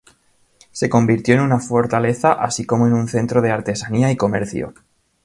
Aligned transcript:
Se 0.71 0.89
convirtió 0.89 1.35
en 1.35 1.41
una 1.41 1.59
fortaleza 1.59 2.31
así 2.33 2.65
como 2.65 2.87
en 2.87 2.93
un 2.93 3.07
centro 3.07 3.39
de 3.43 3.51
artesanía 3.51 4.09
y 4.09 4.17
comercio. 4.17 4.73